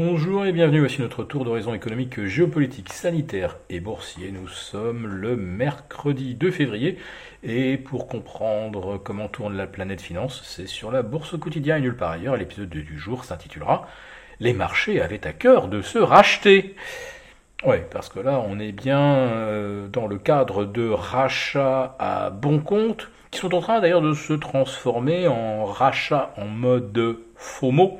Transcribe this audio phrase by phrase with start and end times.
[0.00, 4.30] Bonjour et bienvenue, voici notre tour d'horizon économique, géopolitique, sanitaire et boursier.
[4.30, 6.98] Nous sommes le mercredi 2 février
[7.42, 11.80] et pour comprendre comment tourne la planète finance, c'est sur la bourse au quotidien et
[11.80, 12.36] nulle part ailleurs.
[12.36, 13.88] L'épisode du jour s'intitulera
[14.38, 16.76] Les marchés avaient à cœur de se racheter.
[17.66, 22.60] Oui, parce que là, on est bien euh, dans le cadre de rachats à bon
[22.60, 27.98] compte, qui sont en train d'ailleurs de se transformer en rachats en mode FOMO,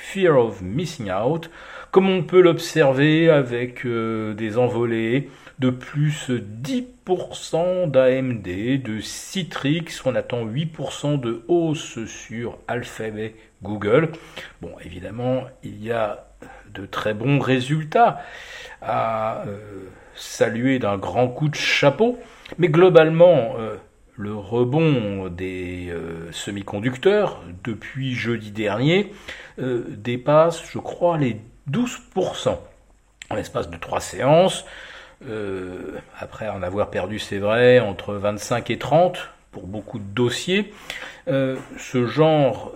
[0.00, 1.50] Fear of Missing Out,
[1.90, 5.28] comme on peut l'observer avec euh, des envolées
[5.60, 14.10] de plus 10% d'AMD, de Citrix, on attend 8% de hausse sur Alphabet Google.
[14.62, 16.26] Bon, évidemment, il y a
[16.72, 18.22] de très bons résultats
[18.80, 19.58] à euh,
[20.14, 22.18] saluer d'un grand coup de chapeau,
[22.58, 23.76] mais globalement, euh,
[24.20, 29.12] le rebond des euh, semi-conducteurs depuis jeudi dernier
[29.58, 32.58] euh, dépasse, je crois, les 12%
[33.30, 34.66] en l'espace de trois séances.
[35.26, 40.72] Euh, après en avoir perdu, c'est vrai, entre 25 et 30 pour beaucoup de dossiers.
[41.26, 42.72] ce genre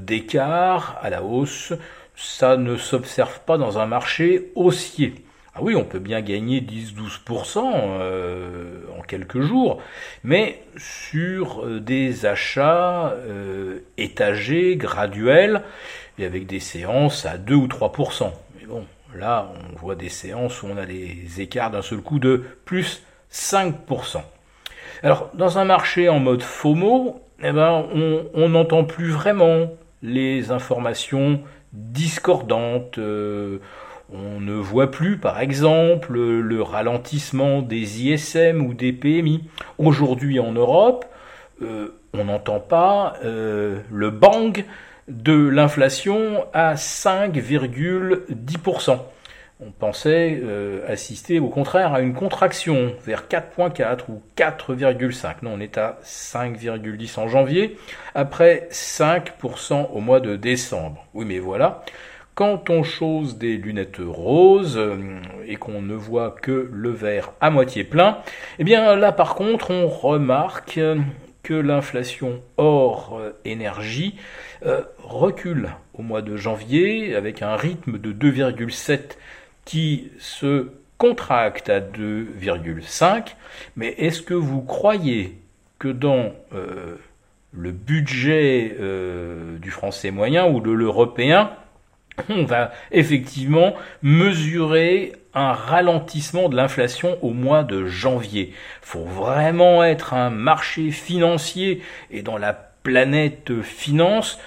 [0.00, 1.72] d'écart à la hausse,
[2.16, 5.25] ça ne s'observe pas dans un marché haussier.
[5.58, 9.80] Ah oui, on peut bien gagner 10-12% euh, en quelques jours,
[10.22, 15.62] mais sur euh, des achats euh, étagés, graduels,
[16.18, 18.30] et avec des séances à 2 ou 3%.
[18.60, 22.18] Mais bon, là, on voit des séances où on a des écarts d'un seul coup
[22.18, 24.20] de plus 5%.
[25.02, 27.86] Alors, dans un marché en mode FOMO, eh ben,
[28.34, 29.70] on n'entend plus vraiment
[30.02, 31.40] les informations
[31.72, 32.98] discordantes.
[34.12, 39.42] On ne voit plus, par exemple, le ralentissement des ISM ou des PMI.
[39.78, 41.06] Aujourd'hui en Europe,
[41.62, 44.66] euh, on n'entend pas euh, le bang
[45.08, 48.98] de l'inflation à 5,10%.
[49.58, 55.36] On pensait euh, assister au contraire à une contraction vers 4,4 ou 4,5.
[55.42, 57.78] Non, on est à 5,10 en janvier,
[58.14, 61.06] après 5% au mois de décembre.
[61.14, 61.82] Oui, mais voilà,
[62.36, 67.48] quand on chose des lunettes roses euh, et qu'on ne voit que le verre à
[67.48, 68.18] moitié plein,
[68.58, 70.78] eh bien là par contre on remarque
[71.42, 74.16] que l'inflation hors euh, énergie
[74.66, 79.16] euh, recule au mois de janvier avec un rythme de 2,7
[79.64, 83.34] qui se contracte à 2,5.
[83.76, 85.38] Mais est-ce que vous croyez
[85.78, 88.76] que dans le budget
[89.60, 91.50] du français moyen ou de l'européen,
[92.28, 98.54] on va effectivement mesurer un ralentissement de l'inflation au mois de janvier.
[98.80, 104.38] Faut vraiment être un marché financier et dans la planète finance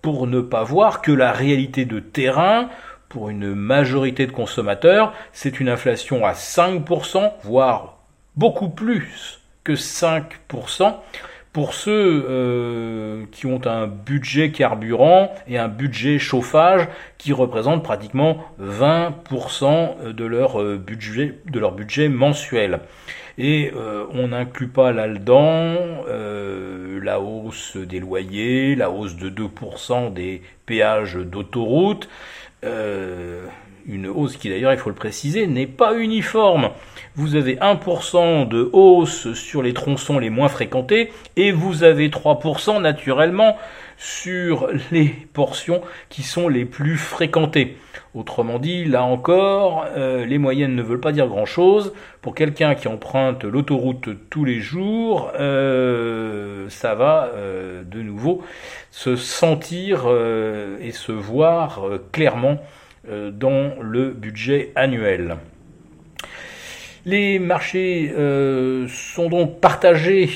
[0.00, 2.70] pour ne pas voir que la réalité de terrain
[3.08, 7.98] pour une majorité de consommateurs, c'est une inflation à 5%, voire
[8.36, 10.94] beaucoup plus que 5%,
[11.52, 16.86] pour ceux euh, qui ont un budget carburant et un budget chauffage
[17.16, 22.80] qui représente pratiquement 20% de leur euh, budget de leur budget mensuel.
[23.38, 25.76] Et euh, on n'inclut pas là-dedans
[27.00, 32.08] la hausse des loyers, la hausse de 2% des péages d'autoroute,
[33.88, 36.70] une hausse qui d'ailleurs, il faut le préciser, n'est pas uniforme.
[37.16, 42.80] Vous avez 1% de hausse sur les tronçons les moins fréquentés et vous avez 3%
[42.80, 43.56] naturellement
[43.96, 47.76] sur les portions qui sont les plus fréquentées.
[48.14, 51.92] Autrement dit, là encore, euh, les moyennes ne veulent pas dire grand-chose.
[52.22, 58.42] Pour quelqu'un qui emprunte l'autoroute tous les jours, euh, ça va euh, de nouveau
[58.90, 60.08] se sentir
[60.80, 61.82] et se voir
[62.12, 62.58] clairement
[63.32, 65.36] dans le budget annuel.
[67.08, 70.30] Les marchés euh, sont donc partagés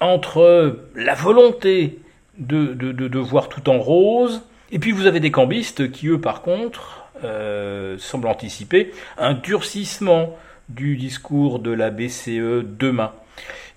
[0.00, 1.98] entre la volonté
[2.38, 7.04] de, voir tout en rose, et puis vous avez des cambistes qui, eux, par contre,
[7.24, 10.36] euh, semblent anticiper un durcissement
[10.70, 13.12] du discours de la BCE demain.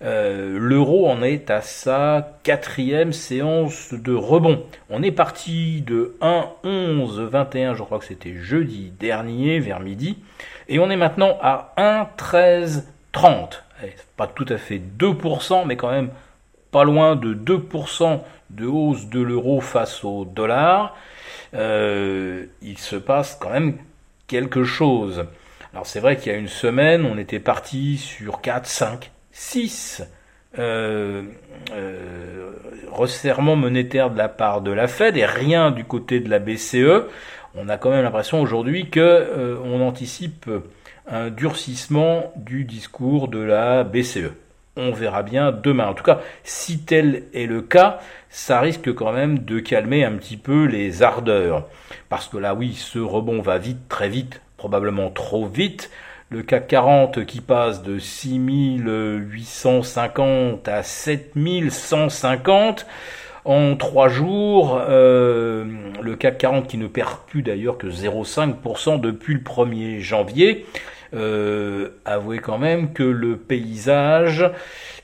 [0.06, 4.64] Euh, l'euro en est à sa quatrième séance de rebond.
[4.92, 10.20] On est parti de 1,11,21, je crois que c'était jeudi dernier, vers midi,
[10.70, 13.64] et on est maintenant à 1,13,30.
[13.84, 16.10] Eh, pas tout à fait 2%, mais quand même
[16.70, 18.22] pas loin de 2%
[18.52, 20.96] de hausse de l'euro face au dollar.
[21.56, 23.78] Euh, il se passe quand même
[24.28, 25.26] quelque chose.
[25.74, 30.02] Alors c'est vrai qu'il y a une semaine, on était parti sur 4, 5, 6
[30.58, 31.24] euh,
[31.74, 32.52] euh,
[32.90, 37.10] resserrements monétaires de la part de la Fed et rien du côté de la BCE.
[37.54, 40.50] on a quand même l'impression aujourd'hui que on anticipe
[41.06, 44.32] un durcissement du discours de la BCE.
[44.78, 45.88] On verra bien demain.
[45.88, 48.00] En tout cas, si tel est le cas,
[48.30, 51.68] ça risque quand même de calmer un petit peu les ardeurs.
[52.08, 55.92] Parce que là, oui, ce rebond va vite, très vite, probablement trop vite.
[56.32, 62.88] Le CAC 40 qui passe de 6850 à 7150
[63.46, 64.82] en trois jours.
[64.90, 65.66] Euh,
[66.02, 70.66] le CAC 40 qui ne perd plus d'ailleurs que 0,5% depuis le 1er janvier.
[71.14, 74.50] Euh, avouez quand même que le paysage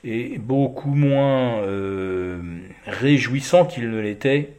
[0.03, 2.39] est beaucoup moins euh,
[2.87, 4.53] réjouissant qu'il ne l'était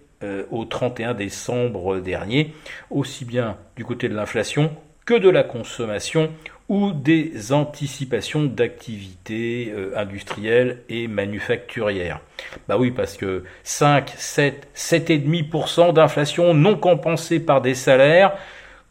[0.52, 2.54] au 31 décembre dernier,
[2.90, 4.70] aussi bien du côté de l'inflation
[5.04, 6.30] que de la consommation
[6.68, 12.20] ou des anticipations d'activités euh, industrielles et manufacturières.
[12.68, 18.32] Bah oui, parce que 5, 7, 7,5% d'inflation non compensée par des salaires,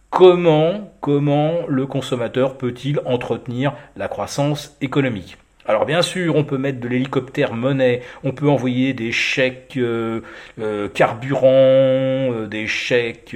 [0.10, 5.38] comment, comment le consommateur peut-il entretenir la croissance économique?
[5.68, 10.22] Alors bien sûr, on peut mettre de l'hélicoptère monnaie, on peut envoyer des chèques euh,
[10.60, 13.36] euh, carburant, euh, des chèques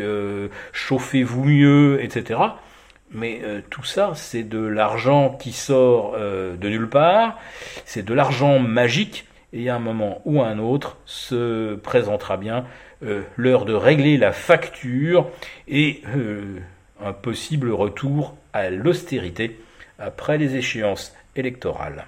[0.72, 2.40] chauffez-vous mieux, etc.
[3.12, 7.38] Mais tout ça, c'est de l'argent qui sort de nulle part,
[7.86, 12.66] c'est de l'argent magique, et à un moment ou à un autre se présentera bien
[13.38, 15.30] l'heure de régler la facture
[15.70, 16.02] et
[17.02, 19.62] un possible retour à l'austérité
[19.98, 22.06] après les échéances électorales.